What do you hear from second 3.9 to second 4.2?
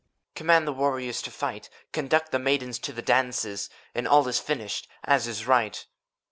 And